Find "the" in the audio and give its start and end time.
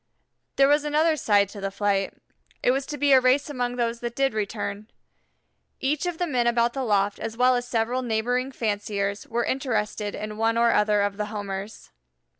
1.61-1.69, 6.17-6.25, 6.73-6.81, 11.17-11.25